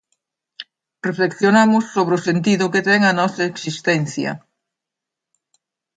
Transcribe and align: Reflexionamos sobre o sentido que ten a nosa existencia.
Reflexionamos 1.07 1.83
sobre 1.95 2.13
o 2.17 2.23
sentido 2.27 2.71
que 2.73 2.85
ten 2.87 3.01
a 3.05 3.13
nosa 3.19 3.43
existencia. 3.51 4.31